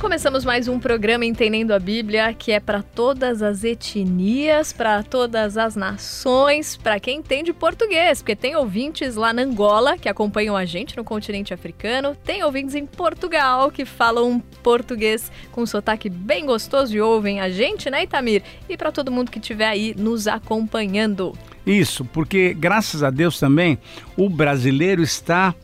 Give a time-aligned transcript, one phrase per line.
[0.00, 5.58] Começamos mais um programa Entendendo a Bíblia, que é para todas as etnias, para todas
[5.58, 10.64] as nações, para quem entende português, porque tem ouvintes lá na Angola que acompanham a
[10.64, 16.46] gente no continente africano, tem ouvintes em Portugal que falam português com um sotaque bem
[16.46, 18.44] gostoso e ouvem a gente, né, Itamir?
[18.68, 21.36] E para todo mundo que estiver aí nos acompanhando.
[21.66, 23.76] Isso, porque graças a Deus também
[24.16, 25.56] o brasileiro está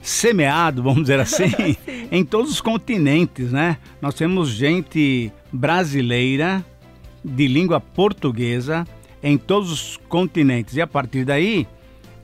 [0.00, 1.76] semeado, vamos dizer assim,
[2.10, 3.78] em todos os continentes, né?
[4.00, 6.64] Nós temos gente brasileira
[7.24, 8.86] de língua portuguesa
[9.22, 10.76] em todos os continentes.
[10.76, 11.66] E a partir daí,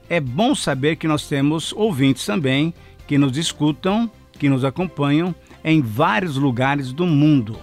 [0.09, 2.73] é bom saber que nós temos ouvintes também
[3.07, 4.09] que nos escutam,
[4.39, 7.57] que nos acompanham em vários lugares do mundo.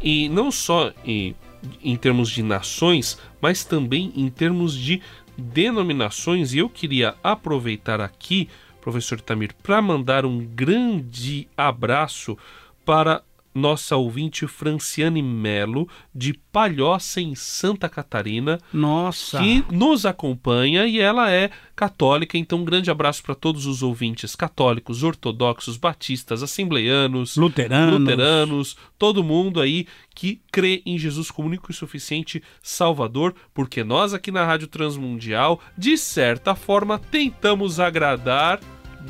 [0.00, 1.34] E não só em,
[1.82, 5.00] em termos de nações, mas também em termos de
[5.36, 6.54] denominações.
[6.54, 8.48] E eu queria aproveitar aqui
[8.86, 12.38] professor Tamir, para mandar um grande abraço
[12.84, 13.20] para
[13.56, 18.60] nossa ouvinte Franciane Melo, de Palhoça, em Santa Catarina.
[18.72, 19.38] Nossa!
[19.38, 24.36] Que nos acompanha e ela é católica, então um grande abraço para todos os ouvintes
[24.36, 27.98] católicos, ortodoxos, batistas, assembleianos, luteranos.
[27.98, 34.14] luteranos, todo mundo aí que crê em Jesus como único e suficiente Salvador, porque nós
[34.14, 38.60] aqui na Rádio Transmundial, de certa forma, tentamos agradar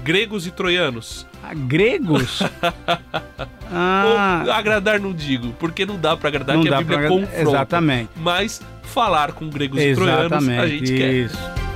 [0.02, 1.26] gregos e troianos.
[1.42, 2.42] Ah, gregos?
[3.70, 4.42] ah.
[4.46, 7.08] Ou agradar não digo, porque não dá para agradar, não que a Bíblia pra...
[7.08, 7.40] confronta.
[7.40, 8.10] Exatamente.
[8.16, 11.36] Mas falar com gregos Exatamente, e troianos a gente isso.
[11.36, 11.66] quer.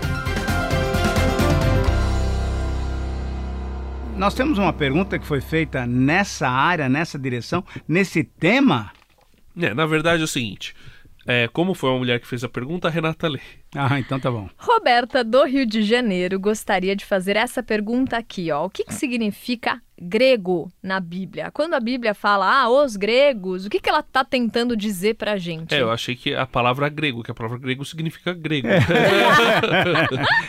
[4.17, 8.93] Nós temos uma pergunta que foi feita nessa área, nessa direção, nesse tema.
[9.59, 10.75] É, na verdade é o seguinte:
[11.27, 13.41] é, como foi uma mulher que fez a pergunta, a Renata lê.
[13.75, 14.49] Ah, então tá bom.
[14.57, 18.67] Roberta, do Rio de Janeiro, gostaria de fazer essa pergunta aqui, ó.
[18.67, 21.51] O que, que significa grego na Bíblia?
[21.51, 25.37] Quando a Bíblia fala, ah, os gregos, o que, que ela tá tentando dizer pra
[25.37, 25.75] gente?
[25.75, 28.69] É, eu achei que a palavra grego, que a palavra grego significa grego.
[28.69, 28.81] É.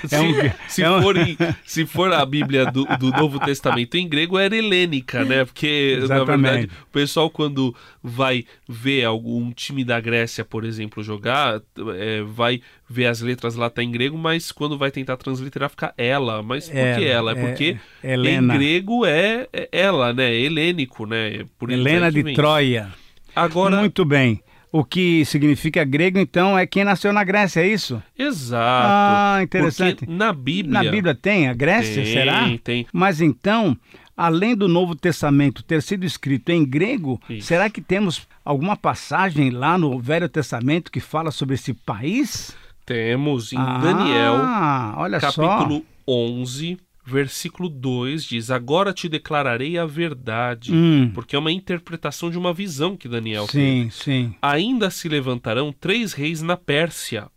[0.08, 0.34] se, é um,
[0.68, 1.02] se, é um...
[1.02, 5.44] for em, se, for a Bíblia do, do, Novo Testamento em grego, era helênica, né?
[5.44, 6.42] Porque, Exatamente.
[6.42, 11.62] na verdade, o pessoal quando vai ver algum time da Grécia, por exemplo, jogar,
[11.98, 12.62] é, vai
[12.92, 16.44] ver as letras lá tá em grego, mas quando vai tentar transliterar fica ela.
[16.44, 17.32] Mas por que ela?
[17.32, 20.34] É porque é, em grego é, é, ela, né?
[20.36, 21.46] Helênico, né?
[21.58, 22.90] Por Helena de Troia.
[23.36, 24.42] Agora muito bem.
[24.74, 28.02] O que significa grego, então, é quem nasceu na Grécia, é isso?
[28.18, 28.88] Exato.
[28.88, 30.06] Ah, interessante.
[30.06, 30.84] Porque na Bíblia.
[30.84, 32.58] Na Bíblia tem a Grécia, tem, será?
[32.64, 32.88] Tem.
[32.94, 33.78] Mas então,
[34.16, 37.48] além do Novo Testamento ter sido escrito em grego, isso.
[37.48, 42.56] será que temos alguma passagem lá no Velho Testamento que fala sobre esse país?
[42.92, 45.84] Temos em ah, Daniel, capítulo só.
[46.08, 50.74] 11, versículo 2, diz: Agora te declararei a verdade.
[50.74, 51.12] Hum.
[51.14, 53.92] Porque é uma interpretação de uma visão que Daniel sim, teve.
[53.92, 54.36] Sim.
[54.42, 57.30] Ainda se levantarão três reis na Pérsia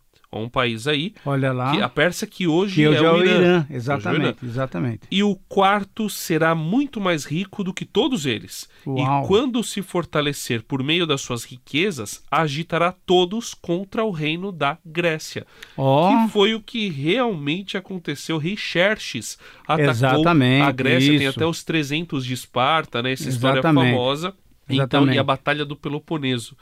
[0.43, 1.13] um país aí.
[1.25, 1.71] Olha lá.
[1.71, 3.37] Que a Pérsia que hoje, que hoje é, é, o Irã.
[3.37, 3.67] Irã.
[3.69, 4.51] Exatamente, Irã.
[4.51, 5.01] exatamente.
[5.11, 8.67] E o quarto será muito mais rico do que todos eles.
[8.85, 9.23] Uau.
[9.23, 14.77] E quando se fortalecer por meio das suas riquezas, agitará todos contra o reino da
[14.85, 15.45] Grécia.
[15.77, 16.09] Oh.
[16.09, 18.37] Que foi o que realmente aconteceu.
[18.37, 19.37] Rei Xerxes
[19.67, 21.09] atacou exatamente, a Grécia.
[21.11, 21.19] Isso.
[21.19, 23.11] Tem até os 300 de Esparta, né?
[23.11, 23.91] Essa história exatamente.
[23.91, 24.33] famosa.
[24.69, 26.57] Então, e a Batalha do Peloponeso.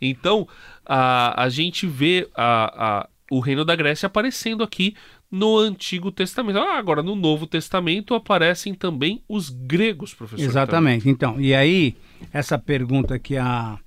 [0.00, 0.46] Então,
[0.86, 4.94] a, a gente vê a, a o reino da Grécia aparecendo aqui
[5.30, 6.58] no Antigo Testamento.
[6.58, 10.44] Ah, agora no Novo Testamento aparecem também os gregos, professor.
[10.44, 11.08] Exatamente.
[11.08, 11.96] Então, e aí
[12.32, 13.78] essa pergunta que a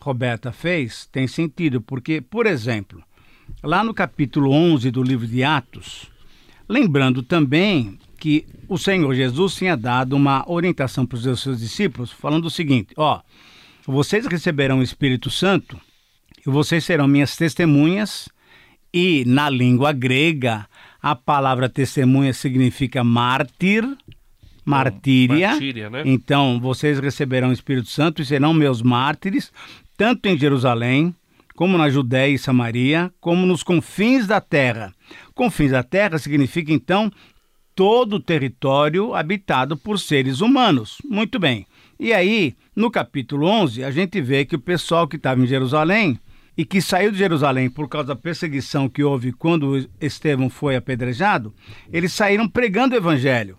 [0.00, 3.02] Roberta fez tem sentido, porque, por exemplo,
[3.62, 6.10] lá no capítulo 11 do livro de Atos,
[6.68, 12.46] lembrando também que o Senhor Jesus tinha dado uma orientação para os seus discípulos, falando
[12.46, 13.20] o seguinte: ó,
[13.86, 15.80] vocês receberão o Espírito Santo
[16.46, 18.28] e vocês serão minhas testemunhas
[18.92, 20.66] e na língua grega,
[21.00, 23.84] a palavra testemunha significa mártir,
[24.64, 25.50] martíria.
[25.50, 26.02] Martíria, né?
[26.04, 29.52] Então, vocês receberão o Espírito Santo e serão meus mártires,
[29.96, 31.14] tanto em Jerusalém,
[31.54, 34.92] como na Judéia e Samaria, como nos confins da terra.
[35.34, 37.10] Confins da terra significa, então,
[37.74, 40.98] todo o território habitado por seres humanos.
[41.04, 41.66] Muito bem.
[41.98, 46.18] E aí, no capítulo 11, a gente vê que o pessoal que estava em Jerusalém
[46.58, 51.54] e que saiu de Jerusalém por causa da perseguição que houve quando Estevão foi apedrejado,
[51.92, 53.56] eles saíram pregando o evangelho.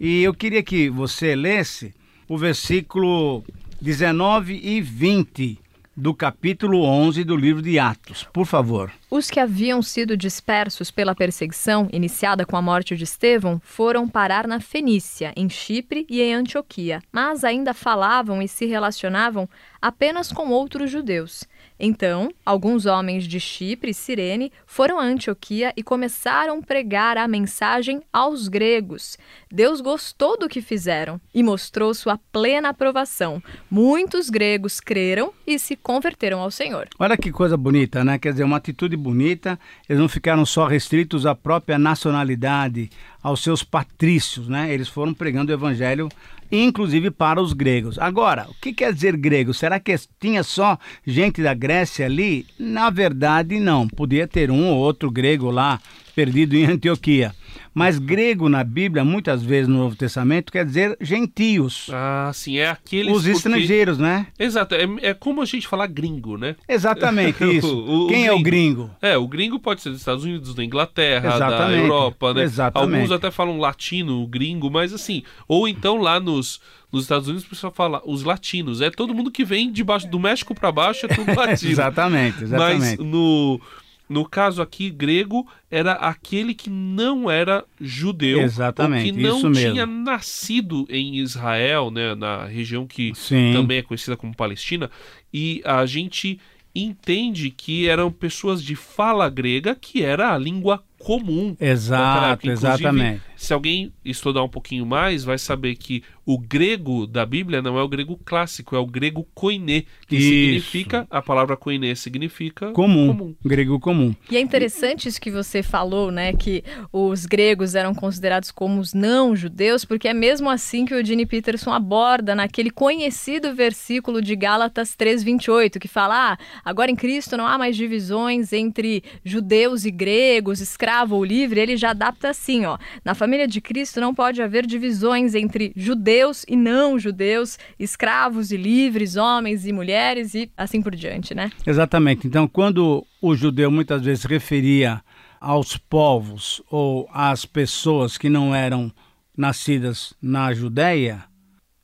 [0.00, 1.94] E eu queria que você lesse
[2.28, 3.44] o versículo
[3.80, 5.60] 19 e 20
[5.96, 8.26] do capítulo 11 do livro de Atos.
[8.32, 8.90] Por favor.
[9.10, 14.48] Os que haviam sido dispersos pela perseguição iniciada com a morte de Estevão foram parar
[14.48, 19.48] na Fenícia, em Chipre e em Antioquia, mas ainda falavam e se relacionavam
[19.80, 21.44] apenas com outros judeus.
[21.82, 27.26] Então, alguns homens de Chipre e Cirene foram a Antioquia e começaram a pregar a
[27.26, 29.16] mensagem aos gregos.
[29.50, 33.42] Deus gostou do que fizeram e mostrou sua plena aprovação.
[33.70, 36.86] Muitos gregos creram e se converteram ao Senhor.
[36.98, 38.18] Olha que coisa bonita, né?
[38.18, 39.58] Quer dizer, uma atitude bonita.
[39.88, 42.90] Eles não ficaram só restritos à própria nacionalidade,
[43.22, 44.70] aos seus patrícios, né?
[44.72, 46.10] Eles foram pregando o evangelho
[46.50, 47.98] inclusive para os gregos.
[47.98, 49.54] Agora, o que quer dizer grego?
[49.54, 52.46] Será que tinha só gente da Grécia ali?
[52.58, 53.88] Na verdade, não.
[53.88, 55.80] Podia ter um ou outro grego lá
[56.20, 57.34] perdido em Antioquia.
[57.72, 61.88] Mas grego na Bíblia, muitas vezes no Novo Testamento, quer dizer gentios.
[61.90, 63.10] Ah, sim, é aqueles.
[63.10, 63.36] Os porque...
[63.36, 64.26] estrangeiros, né?
[64.38, 66.56] Exato, é, é, como a gente falar gringo, né?
[66.68, 67.74] Exatamente, isso.
[67.74, 68.90] o, o, Quem o é o gringo?
[69.00, 71.76] É, o gringo pode ser dos Estados Unidos, da Inglaterra, Exatamente.
[71.78, 72.42] da Europa, né?
[72.42, 72.94] Exatamente.
[72.94, 75.22] Alguns até falam latino, gringo, mas assim.
[75.48, 76.60] Ou então lá nos
[76.92, 78.80] nos Estados Unidos o pessoal fala os latinos.
[78.80, 81.70] É todo mundo que vem debaixo do México para baixo, é tudo latino.
[81.70, 82.80] exatamente, exatamente.
[82.80, 83.60] Mas no,
[84.10, 88.40] no caso aqui, grego era aquele que não era judeu.
[88.40, 90.04] Exatamente, ou que não tinha mesmo.
[90.04, 93.52] nascido em Israel, né, na região que Sim.
[93.54, 94.90] também é conhecida como Palestina.
[95.32, 96.40] E a gente
[96.74, 101.56] entende que eram pessoas de fala grega, que era a língua comum.
[101.58, 103.22] Exato, exatamente.
[103.36, 107.82] Se alguém estudar um pouquinho mais, vai saber que o grego da Bíblia não é
[107.82, 110.28] o grego clássico, é o grego koiné, que isso.
[110.28, 114.14] significa, a palavra koiné significa comum, comum, grego comum.
[114.30, 116.62] E é interessante isso que você falou, né, que
[116.92, 121.72] os gregos eram considerados como os não-judeus, porque é mesmo assim que o Gene Peterson
[121.72, 127.56] aborda naquele conhecido versículo de Gálatas 3:28, que fala: ah, agora em Cristo não há
[127.56, 133.14] mais divisões entre judeus e gregos, escravo ou livre, ele já adapta assim, ó, na
[133.14, 139.16] família de Cristo não pode haver divisões entre judeus e não judeus, escravos e livres,
[139.16, 141.52] homens e mulheres e assim por diante, né?
[141.64, 142.26] Exatamente.
[142.26, 145.00] Então, quando o judeu muitas vezes referia
[145.40, 148.92] aos povos ou às pessoas que não eram
[149.36, 151.22] nascidas na Judéia,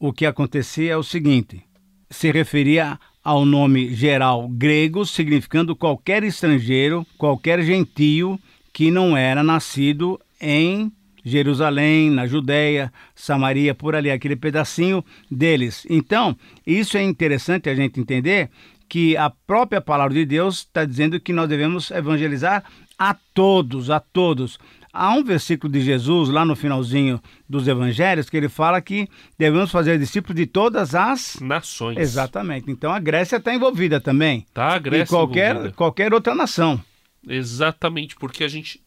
[0.01, 1.63] o que acontecia é o seguinte:
[2.11, 8.39] se referia ao nome geral grego, significando qualquer estrangeiro, qualquer gentio
[8.77, 10.93] que não era nascido em
[11.25, 15.87] Jerusalém, na Judéia, Samaria, por ali, aquele pedacinho deles.
[15.89, 16.37] Então,
[16.67, 18.51] isso é interessante a gente entender
[18.87, 22.65] que a própria palavra de Deus está dizendo que nós devemos evangelizar
[22.99, 24.59] a todos, a todos.
[24.93, 27.19] Há um versículo de Jesus lá no finalzinho
[27.49, 29.09] dos evangelhos que ele fala que
[29.39, 31.97] devemos fazer discípulos de todas as nações.
[31.97, 32.71] Exatamente.
[32.71, 34.45] Então a Grécia está envolvida também.
[34.53, 35.75] Tá, a Grécia e qualquer envolvida.
[35.75, 36.79] qualquer outra nação.
[37.27, 38.81] Exatamente, porque a gente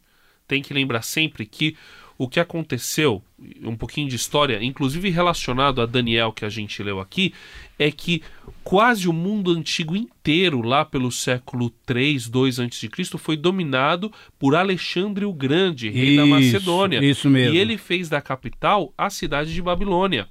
[0.48, 1.76] tem que lembrar sempre que
[2.20, 3.24] o que aconteceu,
[3.64, 7.34] um pouquinho de história, inclusive relacionado a Daniel que a gente leu aqui,
[7.78, 8.22] é que
[8.62, 15.24] quase o mundo antigo inteiro, lá pelo século 3, 2 a.C., foi dominado por Alexandre
[15.24, 17.02] o Grande, rei isso, da Macedônia.
[17.02, 17.56] Isso mesmo.
[17.56, 20.28] E ele fez da capital a cidade de Babilônia.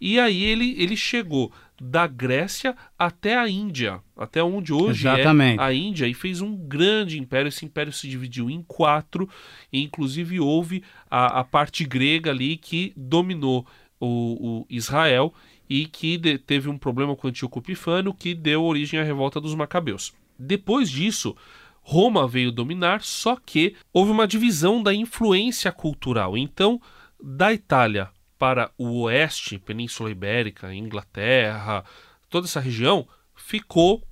[0.00, 5.60] E aí ele, ele chegou da Grécia até a Índia, até onde hoje é Exatamente.
[5.60, 7.48] é a Índia, e fez um grande império.
[7.48, 9.28] Esse império se dividiu em quatro,
[9.72, 13.66] e inclusive houve a, a parte grega ali que dominou
[14.00, 15.32] o, o Israel
[15.68, 19.40] e que de, teve um problema com o Antíoco Epifânio, que deu origem à revolta
[19.40, 20.14] dos Macabeus.
[20.38, 21.36] Depois disso,
[21.82, 26.36] Roma veio dominar, só que houve uma divisão da influência cultural.
[26.36, 26.80] Então,
[27.22, 31.84] da Itália para o oeste, Península Ibérica, Inglaterra,
[32.28, 34.02] toda essa região, ficou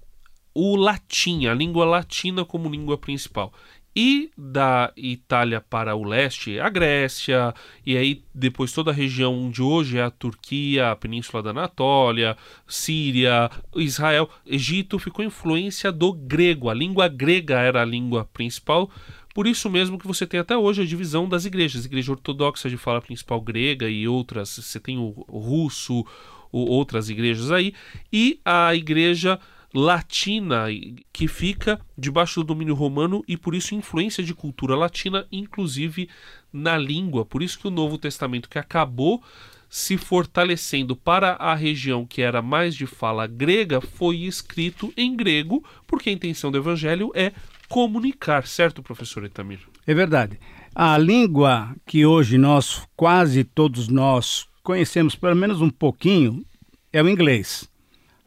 [0.55, 3.53] o latim, a língua latina como língua principal.
[3.97, 7.55] E da Itália para o leste, a Grécia,
[7.87, 12.37] e aí depois toda a região de hoje é a Turquia, a Península da Anatólia,
[12.67, 16.69] Síria, Israel, Egito ficou influência do grego.
[16.69, 18.91] A língua grega era a língua principal,
[19.35, 21.85] por isso mesmo que você tem até hoje a divisão das igrejas.
[21.85, 26.07] Igreja ortodoxa de fala principal grega e outras, você tem o russo,
[26.53, 27.75] outras igrejas aí,
[28.13, 29.41] e a igreja
[29.75, 30.67] latina
[31.13, 36.09] que fica debaixo do domínio romano e por isso influência de cultura latina, inclusive
[36.53, 37.25] na língua.
[37.25, 39.21] Por isso que o Novo Testamento que acabou
[39.69, 45.65] se fortalecendo para a região que era mais de fala grega foi escrito em grego,
[45.89, 47.33] porque a intenção do evangelho é
[47.69, 49.61] comunicar, certo, professor Etamir?
[49.87, 50.39] É verdade.
[50.75, 56.45] A língua que hoje nós, quase todos nós, conhecemos pelo menos um pouquinho,
[56.93, 57.69] é o inglês.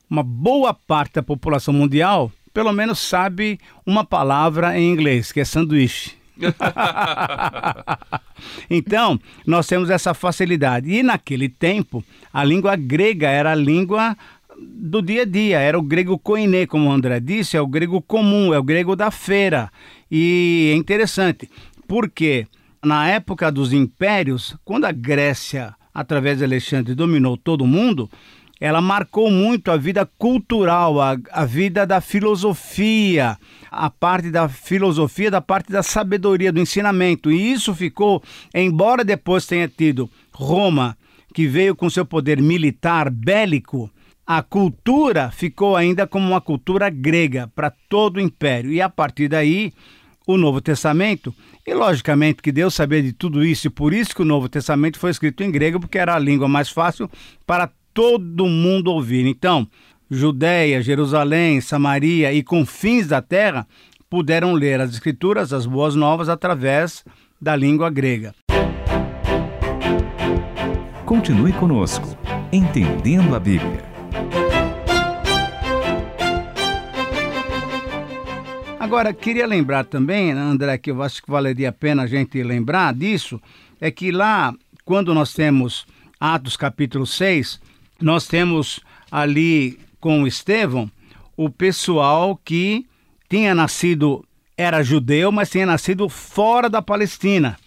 [0.09, 5.45] uma boa parte da população mundial pelo menos sabe uma palavra em inglês, que é
[5.45, 6.17] sanduíche.
[8.67, 10.91] então, nós temos essa facilidade.
[10.91, 12.03] E naquele tempo,
[12.33, 14.17] a língua grega era a língua
[14.59, 18.01] do dia a dia, era o grego koiné, como o André disse, é o grego
[18.01, 19.71] comum, é o grego da feira.
[20.09, 21.49] E é interessante,
[21.87, 22.47] porque
[22.83, 28.09] na época dos impérios, quando a Grécia, através de Alexandre, dominou todo o mundo,
[28.59, 33.37] ela marcou muito a vida cultural, a, a vida da filosofia,
[33.69, 37.31] a parte da filosofia, da parte da sabedoria, do ensinamento.
[37.31, 38.23] E isso ficou,
[38.53, 40.97] embora depois tenha tido Roma,
[41.33, 43.91] que veio com seu poder militar bélico,
[44.27, 48.73] a cultura ficou ainda como uma cultura grega para todo o império.
[48.73, 49.71] E a partir daí,
[50.27, 51.33] o Novo Testamento,
[51.65, 54.99] e logicamente que Deus sabia de tudo isso, e por isso que o Novo Testamento
[54.99, 57.09] foi escrito em grego, porque era a língua mais fácil
[57.45, 59.25] para todo mundo ouvir.
[59.25, 59.65] Então,
[60.11, 63.65] Judéia, Jerusalém, Samaria e confins da terra
[64.09, 67.05] puderam ler as Escrituras, as Boas Novas, através
[67.41, 68.33] da língua grega.
[71.05, 72.17] Continue conosco,
[72.51, 73.96] entendendo a Bíblia.
[78.87, 82.93] Agora, queria lembrar também, André, que eu acho que valeria a pena a gente lembrar
[82.93, 83.37] disso,
[83.81, 85.85] é que lá, quando nós temos
[86.17, 87.59] Atos capítulo 6,
[88.01, 88.79] nós temos
[89.11, 90.89] ali com Estevão
[91.35, 92.85] o pessoal que
[93.29, 94.25] tinha nascido,
[94.55, 97.57] era judeu, mas tinha nascido fora da Palestina.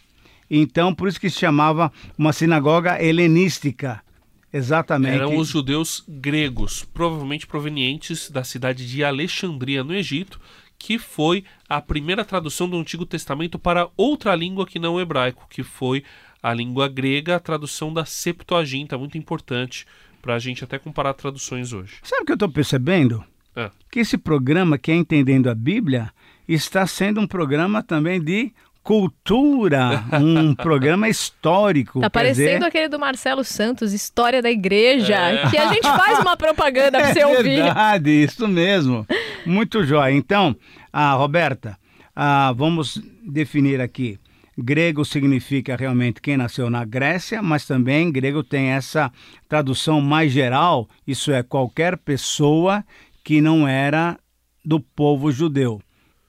[0.50, 4.03] Então, por isso que se chamava uma sinagoga helenística.
[4.50, 5.17] Exatamente.
[5.17, 10.41] Eram os judeus gregos, provavelmente provenientes da cidade de Alexandria, no Egito,
[10.81, 15.47] que foi a primeira tradução do Antigo Testamento para outra língua que não o hebraico,
[15.51, 16.03] que foi
[16.43, 19.87] a língua grega, a tradução da Septuaginta, muito importante
[20.23, 21.97] para a gente até comparar traduções hoje.
[22.03, 23.23] Sabe o que eu estou percebendo?
[23.55, 23.71] É.
[23.91, 26.11] Que esse programa, que é Entendendo a Bíblia,
[26.49, 28.51] está sendo um programa também de
[28.83, 32.01] cultura, um programa histórico.
[32.01, 32.65] Tá parecendo dizer...
[32.65, 35.51] aquele do Marcelo Santos, História da Igreja, é.
[35.51, 37.59] que a gente faz uma propaganda para você é ouvir.
[37.59, 39.07] É verdade, isso mesmo.
[39.47, 40.12] Muito jóia.
[40.12, 40.56] Então,
[40.92, 41.78] ah, Roberta,
[42.14, 44.18] ah, vamos definir aqui
[44.62, 49.11] Grego significa realmente quem nasceu na Grécia, mas também grego tem essa
[49.49, 52.85] tradução mais geral, isso é qualquer pessoa
[53.25, 54.18] que não era
[54.64, 55.80] do povo judeu.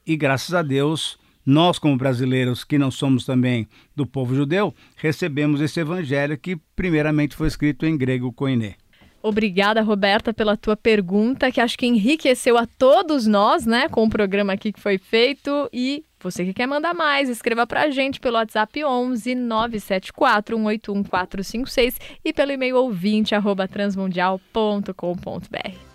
[0.07, 5.59] E graças a Deus, nós como brasileiros que não somos também do povo judeu, recebemos
[5.59, 8.75] esse evangelho que primeiramente foi escrito em grego koiné.
[9.23, 14.09] Obrigada, Roberta, pela tua pergunta, que acho que enriqueceu a todos nós, né, com o
[14.09, 15.69] programa aqui que foi feito.
[15.71, 21.99] E você que quer mandar mais, escreva pra gente pelo WhatsApp 11 974 181 456
[22.23, 25.91] e pelo e-mail ouvinte arroba transmundial.com.br.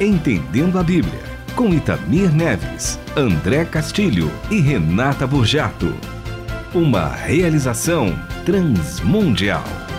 [0.00, 1.20] Entendendo a Bíblia,
[1.54, 5.94] com Itamir Neves, André Castilho e Renata Burjato.
[6.74, 8.14] Uma realização
[8.46, 9.89] transmundial.